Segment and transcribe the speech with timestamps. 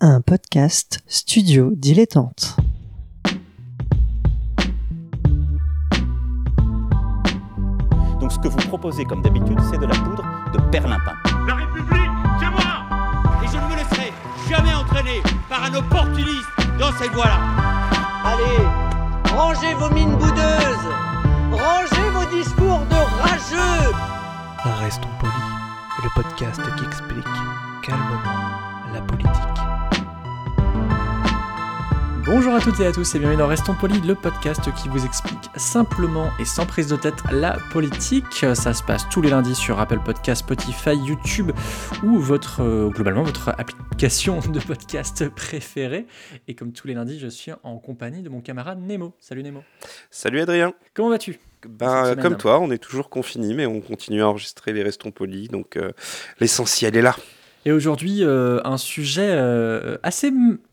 [0.00, 2.54] un podcast studio dilettante.
[8.20, 10.22] Donc ce que vous proposez comme d'habitude, c'est de la poudre
[10.54, 11.14] de perlimpin.
[11.48, 12.84] La République, c'est moi
[13.42, 14.12] Et je ne me laisserai
[14.48, 16.46] jamais entraîner par un opportuniste
[16.78, 17.40] dans cette voie-là.
[18.24, 20.92] Allez, rangez vos mines boudeuses,
[21.50, 23.92] rangez vos discours de rageux.
[24.80, 27.24] Restons polis, le podcast qui explique
[27.82, 28.58] calmement
[28.92, 29.67] la politique.
[32.30, 35.06] Bonjour à toutes et à tous et bienvenue dans Restons Polis, le podcast qui vous
[35.06, 38.44] explique simplement et sans prise de tête la politique.
[38.52, 41.52] Ça se passe tous les lundis sur Apple Podcast, Spotify, YouTube
[42.04, 46.06] ou votre, euh, globalement votre application de podcast préférée.
[46.48, 49.14] Et comme tous les lundis, je suis en compagnie de mon camarade Nemo.
[49.18, 49.62] Salut Nemo.
[50.10, 50.74] Salut Adrien.
[50.92, 51.38] Comment vas-tu?
[51.66, 52.22] Ben, semaine.
[52.22, 55.78] comme toi, on est toujours confinés, mais on continue à enregistrer les restons polis, donc
[55.78, 55.92] euh,
[56.40, 57.16] l'essentiel est là.
[57.68, 60.32] Et aujourd'hui, euh, un sujet euh, assez,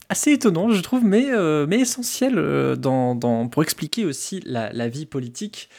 [0.09, 5.05] assez étonnant, je trouve, mais, euh, mais essentiel euh, dans, pour expliquer aussi la, vie
[5.05, 5.69] politique,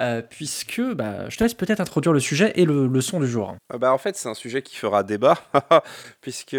[0.00, 3.28] euh, puisque bah, je te laisse peut-être introduire le sujet et le, le son du
[3.28, 3.56] jour.
[3.72, 5.38] Ah bah, en fait, c'est un sujet qui fera débat,
[6.20, 6.56] puisque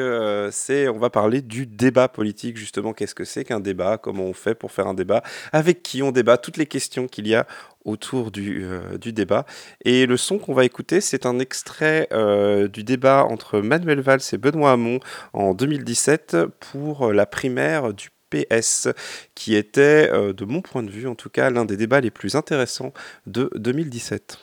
[0.51, 2.93] c'est, on va parler du débat politique, justement.
[2.93, 3.97] Qu'est-ce que c'est qu'un débat?
[3.97, 5.23] Comment on fait pour faire un débat?
[5.51, 6.37] Avec qui on débat?
[6.37, 7.47] Toutes les questions qu'il y a
[7.85, 9.45] autour du, euh, du débat.
[9.83, 14.21] Et le son qu'on va écouter, c'est un extrait euh, du débat entre Manuel Valls
[14.33, 14.99] et Benoît Hamon
[15.33, 16.37] en 2017
[16.71, 18.89] pour la primaire du PS,
[19.35, 22.11] qui était, euh, de mon point de vue en tout cas, l'un des débats les
[22.11, 22.93] plus intéressants
[23.27, 24.37] de 2017.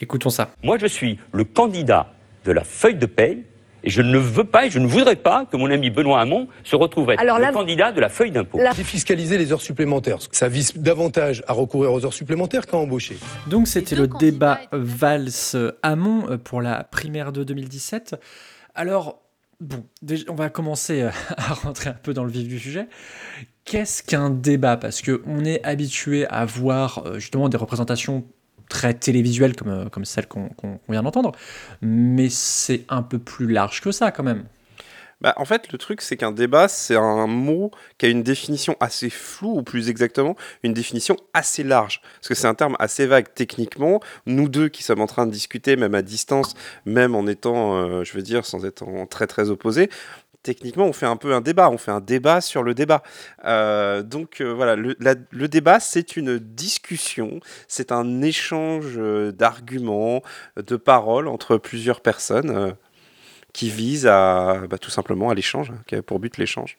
[0.00, 0.50] Écoutons ça.
[0.62, 2.12] Moi, je suis le candidat
[2.44, 3.44] de la feuille de paye
[3.84, 6.48] et je ne veux pas et je ne voudrais pas que mon ami Benoît Hamon
[6.64, 8.58] se retrouve être Alors le candidat de la feuille d'impôt.
[8.58, 10.18] La- Défiscaliser les heures supplémentaires.
[10.32, 13.16] Ça vise davantage à recourir aux heures supplémentaires qu'à embaucher.
[13.48, 18.16] Donc c'était le débat Valls-Hamon euh, pour la primaire de 2017.
[18.74, 19.20] Alors,
[19.60, 22.86] bon, déjà, on va commencer euh, à rentrer un peu dans le vif du sujet.
[23.64, 24.76] Qu'est-ce qu'un débat?
[24.76, 28.24] Parce qu'on est habitué à voir euh, justement des représentations
[28.72, 30.48] très télévisuelles comme, euh, comme celle qu'on
[30.88, 31.32] vient d'entendre,
[31.82, 34.44] mais c'est un peu plus large que ça quand même.
[35.20, 38.76] Bah, en fait, le truc, c'est qu'un débat, c'est un mot qui a une définition
[38.80, 42.00] assez floue, ou plus exactement, une définition assez large.
[42.16, 44.00] Parce que c'est un terme assez vague techniquement.
[44.26, 46.54] Nous deux qui sommes en train de discuter, même à distance,
[46.86, 49.90] même en étant, euh, je veux dire, sans être en très très opposés,
[50.42, 51.70] techniquement, on fait un peu un débat.
[51.70, 53.02] On fait un débat sur le débat.
[53.44, 60.22] Euh, donc euh, voilà, le, débat, c'est une discussion, c'est un échange euh, d'arguments,
[60.56, 62.74] de paroles entre plusieurs personnes.
[63.52, 66.78] qui vise à bah, tout simplement à l'échange, hein, qui a pour but l'échange.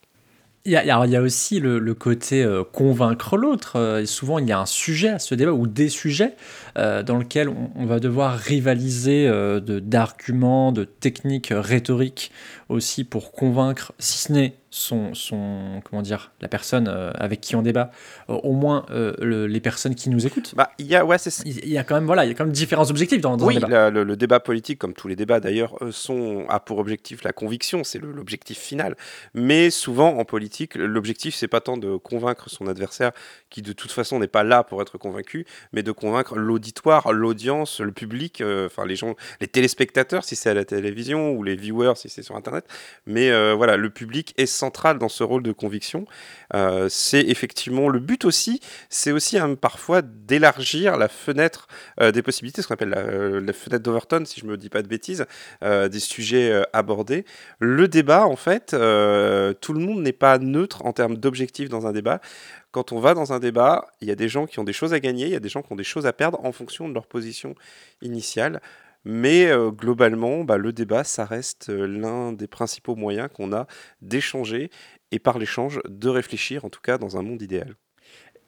[0.66, 3.78] Il y a, aussi le, côté euh, convaincre l'autre.
[3.78, 6.36] Euh, souvent, il y a un sujet à ce débat ou des sujets
[6.78, 12.32] euh, dans lesquels on, va devoir rivaliser de- d'arguments, de, techniques rhétoriques
[12.70, 17.56] aussi pour convaincre, si ce n'est son, son, comment dire, la personne euh, avec qui
[17.56, 17.92] on débat,
[18.30, 20.56] euh, au moins euh, le- les personnes qui nous écoutent.
[20.56, 22.34] Bah, il y a, ouais, c'est Il y a quand même, voilà, il y a
[22.34, 23.70] quand même différents objectifs dans, dans oui, un débat.
[23.70, 27.34] la- le, le débat politique, comme tous les débats d'ailleurs, sont a pour objectif la
[27.34, 28.96] conviction, c'est l'objectif final.
[29.36, 33.12] Mais souvent en politique, l'objectif c'est pas tant de convaincre son adversaire,
[33.52, 37.80] qui de toute façon n'est pas là pour être convaincu, mais de convaincre l'auditoire, l'audience,
[37.80, 41.56] le public, euh, enfin les gens, les téléspectateurs si c'est à la télévision ou les
[41.56, 42.66] viewers si c'est sur internet.
[43.06, 46.06] Mais euh, voilà, le public est central dans ce rôle de conviction.
[46.54, 51.68] Euh, c'est effectivement le but aussi, c'est aussi hein, parfois d'élargir la fenêtre
[52.00, 54.82] euh, des possibilités, ce qu'on appelle la, euh, fenêtre d'Overton, si je me dis pas
[54.82, 55.26] de bêtises,
[55.62, 57.26] des sujets abordés.
[57.60, 61.92] Le débat, en fait, tout le monde n'est pas neutre en termes d'objectifs dans un
[61.92, 62.20] débat.
[62.72, 64.94] Quand on va dans un débat, il y a des gens qui ont des choses
[64.94, 66.90] à gagner, il y a des gens qui ont des choses à perdre en fonction
[66.90, 67.54] de leur position
[68.02, 68.62] initiale.
[69.06, 73.68] Mais euh, globalement, bah, le débat, ça reste euh, l'un des principaux moyens qu'on a
[74.02, 74.70] d'échanger
[75.12, 77.76] et par l'échange de réfléchir, en tout cas dans un monde idéal.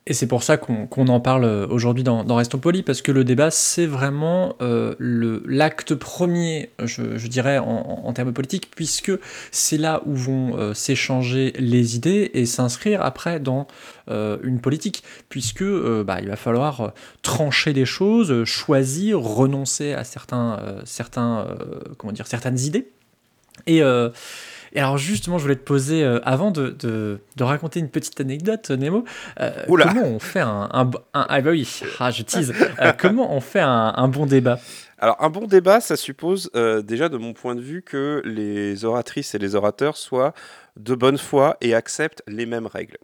[0.07, 3.11] Et c'est pour ça qu'on en parle euh, aujourd'hui dans, dans Restons Polis, parce que
[3.11, 9.11] le débat, c'est vraiment euh, l'acte premier, je, dirais, en, termes politiques, puisque
[9.51, 13.67] c'est là où vont euh, s'échanger les idées et s'inscrire après dans
[14.07, 16.93] une politique, puisque bah, il va falloir
[17.23, 21.47] trancher des choses, choisir, renoncer à certains, certains,
[21.97, 22.91] comment dire, certaines idées.
[23.65, 23.81] Et,
[24.73, 28.19] et alors justement, je voulais te poser, euh, avant de, de- de raconter une petite
[28.19, 29.05] anecdote, Nemo,
[29.39, 29.85] euh, Oula.
[29.87, 30.69] comment on fait un...
[30.71, 31.67] un, un- ah bah oui,
[31.99, 32.53] ah, je tease.
[32.81, 34.59] Euh, comment on fait un, un bon débat?
[34.97, 38.83] Alors, un bon débat, ça suppose euh, déjà, de mon point de vue, que les
[38.85, 40.33] oratrices et les orateurs soient
[40.77, 42.97] de bonne foi et acceptent les mêmes règles.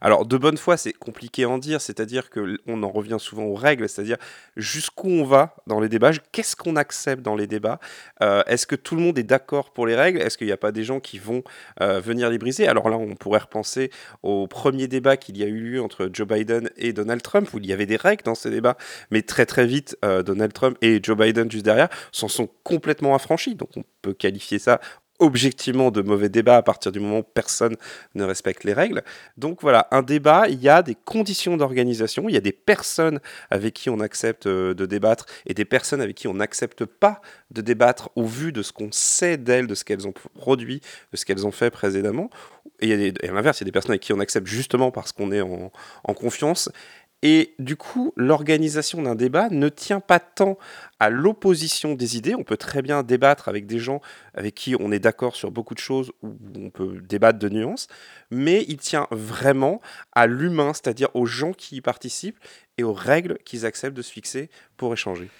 [0.00, 3.54] Alors, de bonne foi, c'est compliqué à en dire, c'est-à-dire qu'on en revient souvent aux
[3.54, 4.16] règles, c'est-à-dire
[4.56, 7.80] jusqu'où on va dans les débats, qu'est-ce qu'on accepte dans les débats,
[8.22, 10.58] euh, est-ce que tout le monde est d'accord pour les règles, est-ce qu'il n'y a
[10.58, 11.42] pas des gens qui vont
[11.80, 12.68] euh, venir les briser?
[12.68, 13.90] Alors là, on pourrait repenser
[14.22, 17.58] au premier débat qu'il y a eu lieu entre Joe Biden et Donald Trump, où
[17.58, 18.76] il y avait des règles dans ces débats,
[19.10, 23.14] mais très très vite, euh, Donald Trump et Joe Biden juste derrière s'en sont complètement
[23.14, 24.80] affranchis, donc on peut qualifier ça
[25.18, 27.76] objectivement de mauvais débat à partir du moment où personne
[28.14, 29.02] ne respecte les règles.
[29.36, 33.20] Donc voilà, un débat, il y a des conditions d'organisation, il y a des personnes
[33.50, 37.20] avec qui on accepte euh, de débattre et des personnes avec qui on n'accepte pas
[37.50, 40.80] de débattre au vu de ce qu'on sait d'elles, de ce qu'elles ont produit,
[41.12, 42.30] de ce qu'elles ont fait précédemment.
[42.80, 45.30] Et, à l'inverse, il y a des personnes avec qui on accepte justement parce qu'on
[45.30, 46.70] est en confiance.
[47.26, 50.58] Et du coup, l'organisation d'un débat ne tient pas tant
[51.00, 52.34] à l'opposition des idées.
[52.34, 54.02] On peut très bien débattre avec des gens
[54.34, 57.88] avec qui on est d'accord sur beaucoup de choses, ou on peut débattre de nuances,
[58.30, 59.80] mais il tient vraiment
[60.12, 62.38] à l'humain, c'est-à-dire aux gens qui y participent
[62.76, 65.30] et aux règles qu'ils acceptent de se fixer pour échanger.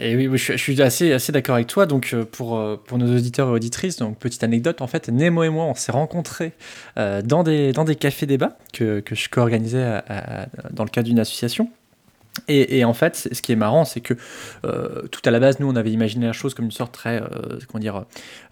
[0.00, 1.86] Et oui, je, suis assez, d'accord avec toi.
[1.86, 5.42] Donc, euh, pour, euh, pour nos auditeurs et auditrices, donc petite anecdote, en fait, Nemo
[5.42, 6.52] et moi, on s'est rencontrés
[6.98, 10.00] euh, dans, des, dans des cafés débats que, que je co-organisais
[10.70, 11.70] dans le cadre d'une association.
[12.48, 14.14] Et, en fait, ce qui est marrant, c'est que
[14.64, 17.20] euh, tout à la base, nous, on avait imaginé la chose comme une sorte très,
[17.20, 18.04] euh, comment dire,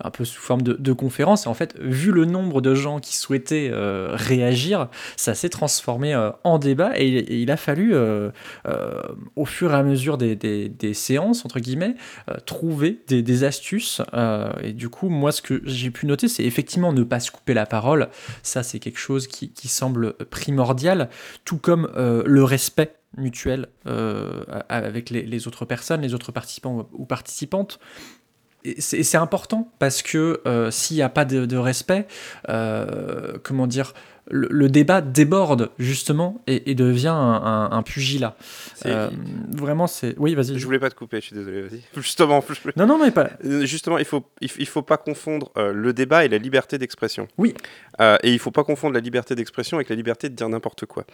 [0.02, 1.46] un peu sous forme de, conférence.
[1.46, 6.16] Et en fait, vu le nombre de gens qui souhaitaient euh, réagir, ça s'est transformé
[6.44, 6.92] en débat.
[6.96, 7.94] Et, il a fallu,
[9.36, 11.94] au fur et à mesure des, séances, entre guillemets,
[12.46, 14.00] trouver des, astuces.
[14.62, 17.54] et du coup, moi, ce que j'ai pu noter, c'est effectivement ne pas se couper
[17.54, 18.08] la parole.
[18.42, 21.08] Ça, c'est quelque chose qui, qui semble primordial,
[21.44, 27.78] tout comme le respect mutuelle euh, avec les, autres personnes, les autres participants ou participantes.
[28.66, 32.06] Et c'est important parce que euh, s'il n'y a pas de, respect,
[32.48, 33.92] euh, comment dire,
[34.28, 38.36] le, débat déborde justement et, devient un, pugilat.
[38.84, 39.10] Euh,
[39.50, 40.14] vraiment, c'est.
[40.18, 40.58] Oui, vas-y.
[40.58, 41.82] Je voulais pas te couper, je suis désolé, vas-y.
[41.96, 42.42] Justement.
[42.76, 43.30] Non, non, mais pas.
[43.44, 47.28] Euh, justement, il faut, il, faut pas confondre euh, le débat et la liberté d'expression.
[47.38, 47.54] Oui.
[48.00, 51.04] et il faut pas confondre la liberté d'expression avec la liberté de dire n'importe quoi.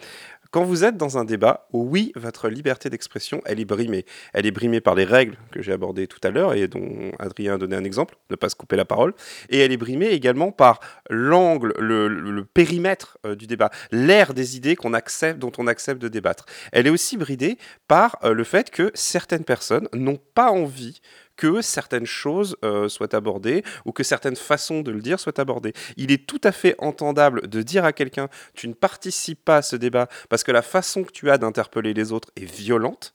[0.51, 4.05] Quand vous êtes dans un débat, oui, votre liberté d'expression, elle est brimée.
[4.33, 7.42] Elle est brimée par les règles que j'ai abordées tout à l'heure et dont Adrien
[7.49, 9.13] a donné un exemple, ne pas se couper la parole.
[9.49, 10.79] Et elle est brimée également par
[11.09, 16.07] l'angle, le périmètre euh, du débat, l'ère des idées qu'on accepte, dont on accepte de
[16.07, 16.45] débattre.
[16.71, 17.57] Elle est aussi bridée
[17.87, 21.01] par euh, le fait que certaines personnes n'ont pas envie
[21.35, 25.73] que certaines choses euh, soient abordées ou que certaines façons de le dire soient abordées.
[25.97, 29.61] Il est tout à fait entendable de dire à quelqu'un tu ne participes pas à
[29.61, 33.13] ce débat parce que la façon que tu as d'interpeller les autres est violente.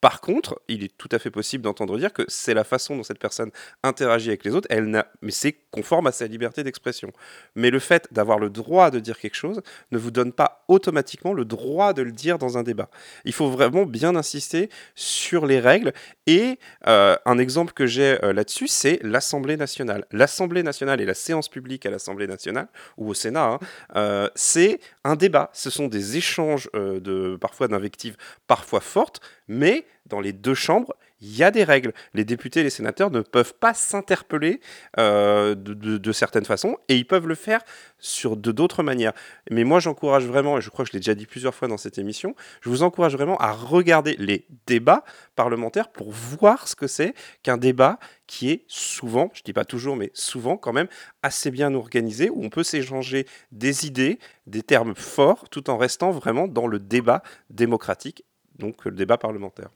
[0.00, 3.02] Par contre, il est tout à fait possible d'entendre dire que c'est la façon dont
[3.02, 3.50] cette personne
[3.82, 7.12] interagit avec les autres, elle n'a, mais c'est conforme à sa liberté d'expression.
[7.54, 9.60] Mais le fait d'avoir le droit de dire quelque chose
[9.90, 12.88] ne vous donne pas automatiquement le droit de le dire dans un débat.
[13.24, 15.92] Il faut vraiment bien insister sur les règles.
[16.26, 20.06] Et euh, un exemple que j'ai euh, là-dessus, c'est l'Assemblée nationale.
[20.12, 23.58] L'Assemblée nationale et la séance publique à l'Assemblée nationale ou au Sénat, hein,
[23.96, 25.50] euh, c'est un débat.
[25.52, 28.16] Ce sont des échanges de parfois d'invectives,
[28.46, 29.20] parfois fortes
[29.50, 31.92] mais dans les deux chambres, il y a des règles.
[32.14, 34.60] Les députés et les sénateurs ne peuvent pas s'interpeller
[34.98, 37.60] euh, de, certaines façons et ils peuvent le faire
[37.98, 39.12] sur de d'autres manières.
[39.50, 41.76] Mais moi, j'encourage vraiment, et je crois que je l'ai déjà dit plusieurs fois dans
[41.76, 45.04] cette émission, je vous encourage vraiment à regarder les débats
[45.36, 49.64] parlementaires pour voir ce que c'est qu'un débat qui est souvent, je ne dis pas
[49.64, 50.88] toujours, mais souvent quand même
[51.22, 56.10] assez bien organisé, où on peut s'échanger des idées, des termes forts, tout en restant
[56.10, 58.24] vraiment dans le débat démocratique
[58.60, 59.70] donc le débat parlementaire.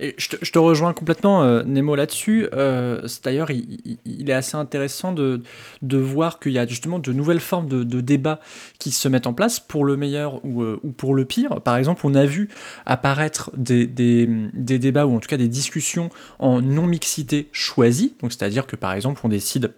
[0.00, 2.48] Et je, te, rejoins complètement, euh, Nemo, là-dessus.
[2.54, 5.42] Euh, D'ailleurs, il, est assez intéressant de,
[5.82, 8.40] voir qu'il y a justement de nouvelles formes de, débats
[8.78, 11.60] qui se mettent en place, pour le meilleur ou, euh, ou, pour le pire.
[11.60, 12.48] Par exemple, on a vu
[12.86, 18.14] apparaître des, des, débats, ou en tout cas des discussions en non-mixité choisie.
[18.22, 19.72] C'est-à-dire que, par exemple, on décide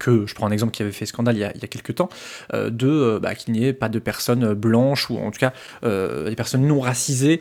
[0.00, 1.68] que je prends un exemple qui avait fait scandale il y a, il y a
[1.68, 2.08] quelques temps,
[2.54, 5.52] euh, de euh, bah, qu'il n'y ait pas de personnes blanches ou en tout cas
[5.84, 7.40] euh, des personnes non racisées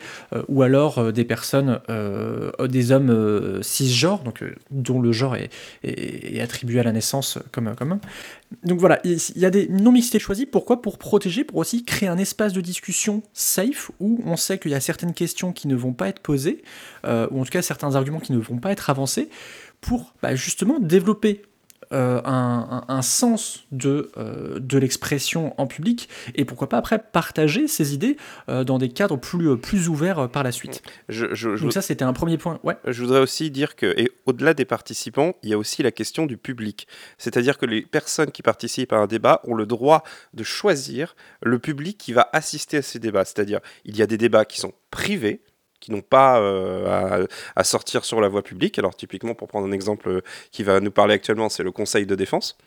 [0.49, 1.79] ou alors des personnes,
[2.67, 5.49] des hommes cisgenres, donc dont le genre est,
[5.83, 7.99] est, attribué à la naissance comme comme
[8.63, 10.45] donc voilà, il y a des non-mixités choisies.
[10.45, 10.81] Pourquoi?
[10.81, 14.75] Pour protéger, pour aussi créer un espace de discussion safe où on sait qu'il y
[14.75, 16.63] a certaines questions qui ne vont pas être posées,
[17.05, 19.29] ou en tout cas certains arguments qui ne vont pas être avancés,
[19.81, 21.43] pour bah, justement développer
[21.91, 26.99] euh, un, un- un sens de, euh, de l'expression en public et pourquoi pas après
[26.99, 28.17] partager ses idées
[28.47, 30.81] euh, dans des cadres plus, plus ouverts par la suite.
[31.07, 32.59] Je, je- je- Donc ça, c'était un premier point.
[32.63, 32.75] Ouais.
[32.85, 36.25] Je voudrais aussi dire que, et au-delà des participants, il y a aussi la question
[36.25, 36.87] du public.
[37.17, 40.03] C'est-à-dire que les personnes qui participent à un débat ont le droit
[40.33, 43.25] de choisir le public qui va assister à ces débats.
[43.25, 45.41] C'est-à-dire, il y a des débats qui sont privés,
[45.79, 48.77] qui n'ont pas euh, à, sortir sur la voie publique.
[48.79, 50.21] Alors, typiquement, pour prendre un exemple euh,
[50.51, 52.57] qui va nous parler actuellement, c'est le Conseil de défense,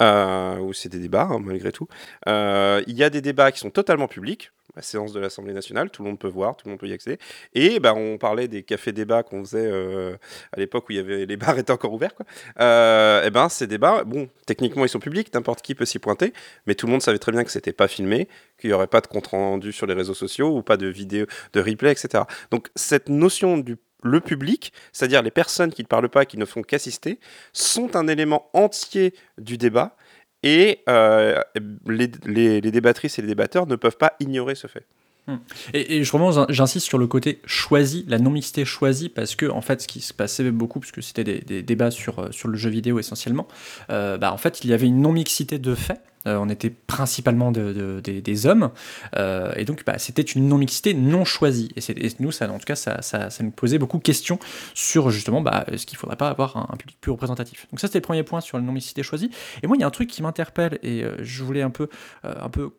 [0.00, 1.88] euh, où c'est des débats, hein, malgré tout.
[2.28, 4.52] Euh, il y a des débats qui sont totalement publics.
[4.76, 6.92] La séance de l'Assemblée nationale, tout le monde peut voir, tout le monde peut y
[6.92, 7.18] accéder.
[7.54, 10.16] Et bah, on parlait des cafés débats qu'on faisait euh,
[10.52, 12.14] à l'époque où les bars étaient encore ouverts.
[12.14, 12.26] Quoi.
[12.60, 16.32] Euh, et ben ces débats, bon, techniquement ils sont publics, n'importe qui peut s'y pointer,
[16.66, 18.28] mais tout le monde savait très bien que c'était pas filmé,
[18.60, 21.26] qu'il n'y aurait pas de compte rendu sur les réseaux sociaux ou pas de vidéo,
[21.54, 22.24] de replay, etc.
[22.52, 26.44] Donc cette notion du le public, c'est-à-dire les personnes qui ne parlent pas, qui ne
[26.44, 27.18] font qu'assister,
[27.52, 29.96] sont un élément entier du débat
[30.42, 31.40] et euh,
[31.86, 34.86] les, débattrices et les débatteurs ne peuvent pas ignorer ce fait.
[35.74, 39.82] Et, et je j'insiste sur le côté choisi, la non-mixité choisie, parce que en fait,
[39.82, 42.70] ce qui se passait beaucoup, puisque c'était des, des débats sur, euh, sur le jeu
[42.70, 43.46] vidéo essentiellement,
[43.90, 46.00] euh, bah, en fait, il y avait une non-mixité de fait.
[46.28, 48.70] Euh, on était principalement de- de- des, hommes,
[49.16, 51.70] euh, et donc bah, c'était une non-mixité non choisie.
[51.76, 54.38] Et, nous, ça, en tout cas, ça, nous posait beaucoup de questions
[54.74, 57.66] sur justement bah, est-ce qu'il ne faudrait pas avoir un, public plus représentatif.
[57.72, 59.30] Donc ça, c'était le premier point sur la non-mixité choisie.
[59.62, 61.88] Et moi, il y a un truc qui m'interpelle, et euh, je voulais un peu,
[62.22, 62.70] un peu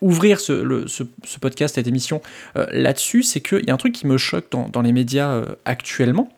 [0.00, 2.20] ouvrir ce, ce- ce podcast, cette émission
[2.54, 6.28] là-dessus, c'est qu'il y a un truc qui me choque dans, les médias actuellement.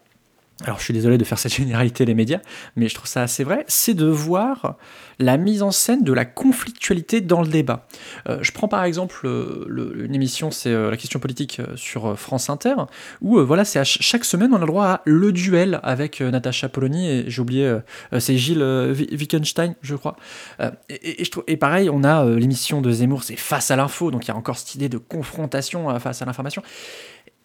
[0.63, 2.39] Alors je suis désolé de faire cette généralité les médias,
[2.77, 4.77] mais je trouve ça assez vrai, c'est de voir
[5.19, 7.87] la mise en scène de la conflictualité dans le débat.
[8.29, 12.17] Euh, je prends par exemple euh, une émission, c'est euh, la question politique euh, sur
[12.19, 12.75] France Inter,
[13.21, 16.69] où voilà, c'est ch- chaque semaine on a le droit à le duel avec Natacha
[16.69, 17.77] Polony et j'ai oublié,
[18.19, 20.17] c'est Gilles Wi- Wittgenstein, je crois.
[20.89, 24.25] Et, je trouve- et pareil, on a l'émission de Zemmour, c'est face à l'info, donc
[24.27, 26.63] il y a encore cette idée de confrontation face à l'information.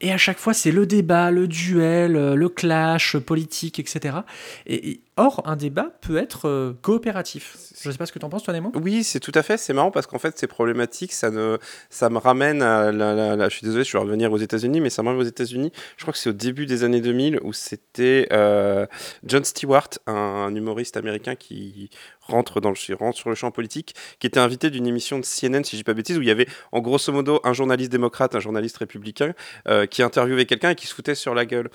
[0.01, 4.17] Et à chaque fois, c'est le débat, le duel, euh, le clash politique, etc.
[4.65, 7.55] Et, et- or, un débat peut être euh, coopératif.
[7.81, 9.43] Je ne sais pas ce que tu en penses, toi, Nemo Oui, c'est tout à
[9.43, 9.57] fait.
[9.57, 11.13] C'est marrant parce qu'en fait, c'est problématique.
[11.13, 11.57] Ça, ne,
[11.89, 12.91] ça me ramène à.
[12.91, 15.21] La, la- la- je suis désolé, je vais revenir aux États-Unis, mais ça me ramène
[15.21, 15.71] aux États-Unis.
[15.97, 18.85] Je crois que c'est au début des années 2000 où c'était euh,
[19.23, 21.89] John Stewart, un, un humoriste américain qui
[22.21, 25.63] rentre, dans le, rentre sur le champ politique, qui était invité d'une émission de CNN,
[25.63, 27.91] si je dis pas de bêtises, où il y avait en grosso modo un journaliste
[27.91, 29.33] démocrate, un journaliste républicain,
[29.67, 31.69] euh, qui interviewait quelqu'un et qui se foutait sur la gueule.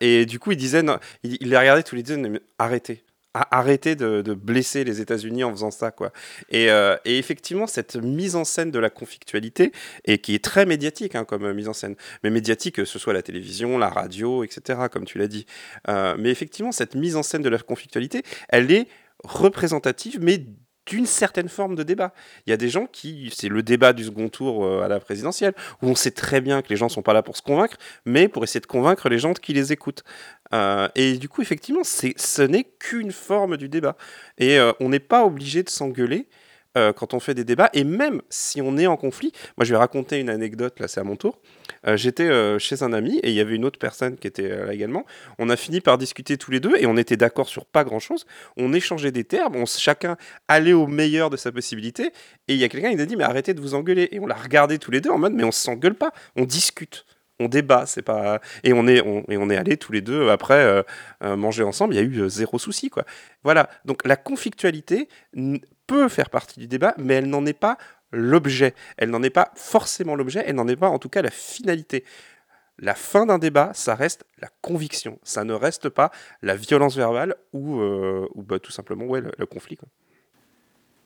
[0.00, 2.16] Et du coup, il disait, non, il, il les regardait tous les deux,
[2.58, 3.04] arrêtez.
[3.50, 6.10] Arrêtez de, de blesser les États-Unis en faisant ça, quoi.
[6.48, 9.72] Et, euh, et effectivement, cette mise en scène de la conflictualité,
[10.06, 12.98] et qui est très médiatique hein, comme euh, mise en scène, mais médiatique, que ce
[12.98, 15.44] soit la télévision, la radio, etc., comme tu l'as dit.
[15.88, 18.88] Euh, mais effectivement, cette mise en scène de la conflictualité, elle est
[19.22, 20.46] représentative, mais
[20.86, 22.12] d'une certaine forme de débat.
[22.46, 25.00] Il y a des gens qui, c'est le débat du second tour euh, à la
[25.00, 27.76] présidentielle, où on sait très bien que les gens sont pas là pour se convaincre,
[28.04, 30.04] mais pour essayer de convaincre les gens qui les écoutent.
[30.54, 33.96] Euh, et du coup, effectivement, ce n'est qu'une forme du débat.
[34.38, 36.26] Et euh, on n'est pas obligé de s'engueuler
[36.76, 39.72] euh, quand on fait des débats, et même si on est en conflit, moi je
[39.72, 41.38] vais raconter une anecdote, là c'est à mon tour.
[41.86, 44.48] Euh, J'étais euh, chez un ami et il y avait une autre personne qui était
[44.48, 45.06] là également.
[45.38, 47.98] On a fini par discuter tous les deux et on était d'accord sur pas grand
[47.98, 48.26] chose.
[48.56, 50.16] On échangeait des termes, on, chacun
[50.48, 52.12] allait au meilleur de sa possibilité.
[52.48, 54.08] Et il y a quelqu'un qui nous a dit Mais arrêtez de vous engueuler.
[54.12, 57.06] Et on l'a regardé tous les deux en mode Mais on s'engueule pas, on discute.
[57.38, 60.30] On débat, c'est pas et on est on, et on est allés tous les deux
[60.30, 60.82] après
[61.20, 61.92] manger ensemble.
[61.92, 63.04] Il y a eu zéro souci quoi.
[63.44, 63.68] Voilà.
[63.84, 65.08] Donc la conflictualité
[65.86, 67.78] peut faire partie du débat, mais elle n'en est pas
[68.12, 68.74] l'objet.
[68.96, 72.04] Elle n'en est pas forcément l'objet, elle n'en est pas en tout cas la finalité.
[72.78, 75.18] La fin d'un débat, ça reste la conviction.
[75.22, 76.10] Ça ne reste pas
[76.42, 79.78] la violence verbale ou, euh, bah, tout simplement ouais, le, conflit.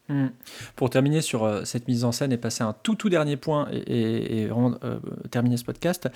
[0.09, 0.29] Hmm.
[0.75, 3.37] Pour terminer sur euh, cette mise en scène et passer à un tout tout dernier
[3.37, 4.99] point et, vraiment euh,
[5.31, 6.09] terminer ce podcast,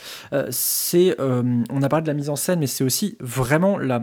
[0.51, 4.03] c'est on a parlé de la mise en scène, mais c'est aussi vraiment la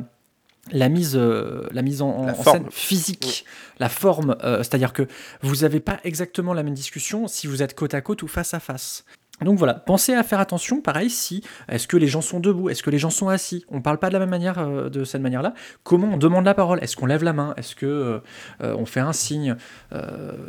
[0.71, 3.45] la mise, euh, la mise en, La scène physique,
[3.79, 5.07] la forme, euh, c'est-à-dire que
[5.41, 8.53] vous n'avez pas exactement la même discussion si vous êtes côte à côte ou face
[8.53, 9.03] à face.
[9.41, 12.83] Donc voilà, pensez à faire attention, pareil, si, est-ce que les gens sont debout, est-ce
[12.83, 15.23] que les gens sont assis, on parle pas de la même manière, euh, de cette
[15.23, 18.21] manière-là, comment on demande la parole, est-ce qu'on lève la main, est-ce que
[18.59, 19.55] on fait un signe,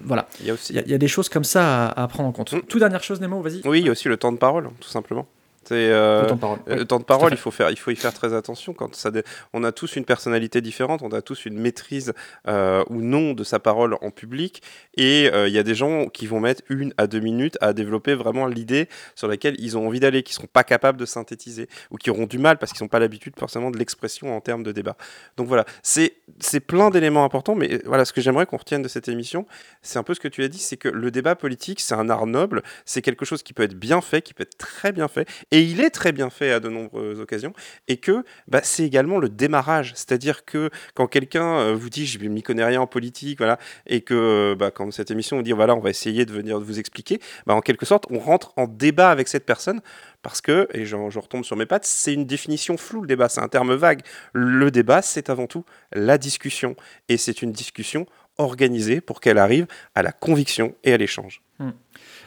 [0.04, 0.28] voilà.
[0.40, 2.02] Il y a aussi, Il y, a- il y a des choses comme ça à,
[2.02, 2.52] à prendre en compte.
[2.52, 2.61] Mm.
[2.69, 3.62] Toute dernière chose, Nemo, vas-y.
[3.66, 5.26] oui, il y a aussi le temps de parole, tout simplement.
[5.71, 6.59] Euh, Le temps de parole.
[6.69, 8.73] euh, Oui, temps de parole, il faut faire, il faut y faire très attention.
[8.75, 12.12] Quand ça, dé- on a tous une personnalité différente, on a tous une maîtrise
[12.49, 14.62] euh, ou non de sa parole en public,
[14.97, 17.73] et euh, il y a des gens qui vont mettre une à deux minutes à
[17.73, 21.69] développer vraiment l'idée sur laquelle ils ont envie d'aller, qui seront pas capables de synthétiser
[21.90, 24.62] ou qui auront du mal parce qu'ils n'ont pas l'habitude forcément de l'expression en termes
[24.62, 24.97] de débat.
[25.37, 28.88] Donc voilà, c'est c'est plein d'éléments importants, mais voilà, ce que j'aimerais qu'on retienne de
[28.88, 29.47] cette émission,
[29.83, 32.09] c'est un peu ce que tu as dit, c'est que le débat politique, c'est un
[32.11, 35.09] art noble, c'est quelque chose qui peut être bien fait, qui peut être très bien
[35.09, 37.52] fait, et il est très bien fait à de nombreuses occasions,
[37.87, 42.18] et que bah, c'est également le démarrage, c'est-à-dire que quand quelqu'un euh, vous dit je
[42.18, 45.76] m'y connais rien en politique, voilà, et que bah, quand cette émission on dit voilà
[45.76, 49.11] on va essayer de venir vous expliquer, bah, en quelque sorte on rentre en débat
[49.11, 49.80] avec cette personne
[50.23, 53.28] parce que, et je, je retombe sur mes pattes, c'est une définition floue le débat,
[53.28, 54.02] c'est un terme vague.
[54.32, 56.76] Le débat c'est avant tout la discussion,
[57.09, 58.06] et c'est une discussion
[58.38, 61.42] organisée pour qu'elle arrive à la conviction et à l'échange.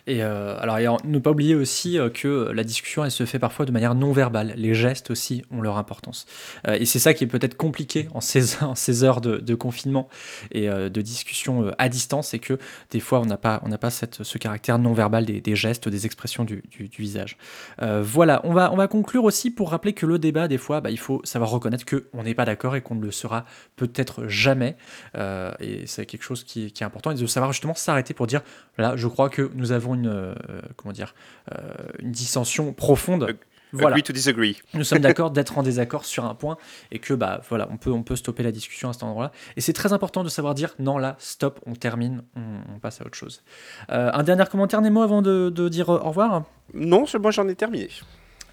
[0.08, 3.26] Et euh, alors, et en- ne pas oublier aussi euh, que la discussion, elle se
[3.26, 4.54] fait parfois de manière non verbale.
[4.56, 6.26] Les gestes aussi ont leur importance.
[6.68, 10.10] Euh, et c'est ça qui est peut-être compliqué en ces, en ces heures de, confinement
[10.52, 12.60] et euh, de discussion euh, à distance, c'est que
[12.92, 16.62] des fois, on n'a pas, ce caractère non verbal des, gestes, des expressions du,
[17.00, 17.38] visage.
[17.82, 20.82] Euh, voilà, on va, on va conclure aussi pour rappeler que le débat, des fois,
[20.82, 23.46] bah, il faut savoir reconnaître qu'on n'est pas d'accord et qu'on ne le sera
[23.76, 24.76] peut-être jamais.
[25.18, 28.28] Euh, et c'est quelque chose qui, qui est important, et de savoir justement s'arrêter pour
[28.28, 28.42] dire,
[28.78, 30.36] là, je crois que nous avons une, euh,
[30.76, 31.16] comment dire,
[31.52, 33.36] euh, une dissension profonde.
[33.72, 33.90] Voilà.
[33.90, 34.62] Agree to disagree.
[34.74, 36.58] Nous sommes d'accord d'être en désaccord sur un point
[36.92, 39.32] et que bah voilà, on peut on peut stopper la discussion à cet endroit-là.
[39.58, 43.02] Et c'est très important de savoir dire non là, stop, on termine, on, on passe
[43.02, 43.44] à autre chose.
[43.90, 46.44] Euh, un dernier commentaire Nemo avant de, de dire au revoir?
[46.74, 47.90] Non, moi j'en ai terminé.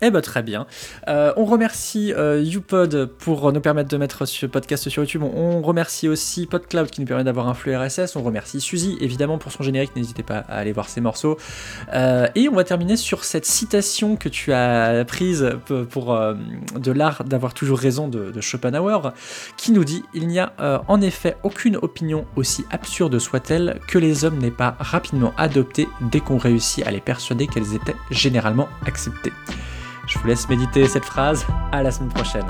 [0.05, 0.67] Eh ben très bien.
[1.07, 5.23] Euh, on remercie euh, YouPod pour nous permettre de mettre ce podcast sur YouTube.
[5.23, 8.17] On, remercie aussi PodCloud qui nous permet d'avoir un flux RSS.
[8.17, 9.95] On remercie Suzy évidemment pour son générique.
[9.95, 11.39] N'hésitez pas à aller voir ses morceaux.
[11.95, 15.53] Euh, et on va terminer sur cette citation que tu as prise
[15.91, 16.35] pour euh,
[16.77, 19.13] de l'art d'avoir toujours raison de, de Schopenhauer,
[19.57, 20.53] qui nous dit il n'y a
[20.89, 26.19] en effet aucune opinion aussi absurde soit-elle que les hommes n'aient pas rapidement adoptée dès
[26.19, 29.33] qu'on réussit à les persuader qu'elles étaient généralement acceptées.
[30.13, 31.47] Je vous laisse méditer cette phrase.
[31.73, 32.45] À la semaine prochaine.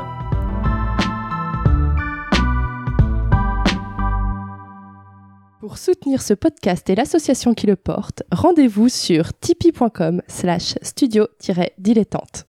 [5.60, 12.46] Pour soutenir ce podcast et l'association qui le porte, rendez-vous sur tipeee.com slash studio-dilettante.